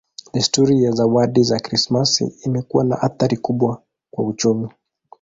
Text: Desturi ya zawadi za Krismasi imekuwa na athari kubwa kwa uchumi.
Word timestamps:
Desturi 0.33 0.83
ya 0.83 0.91
zawadi 0.91 1.43
za 1.43 1.59
Krismasi 1.59 2.33
imekuwa 2.45 2.83
na 2.83 3.01
athari 3.01 3.37
kubwa 3.37 3.83
kwa 4.11 4.25
uchumi. 4.25 4.69